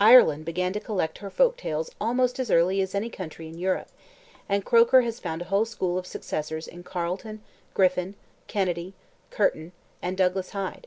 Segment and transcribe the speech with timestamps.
[0.00, 3.88] Ireland began to collect her folk tales almost as early as any country in Europe,
[4.48, 7.42] and Croker has found a whole school of successors in Carleton,
[7.74, 8.14] Griffin,
[8.46, 8.94] Kennedy,
[9.30, 10.86] Curtin, and Douglas Hyde.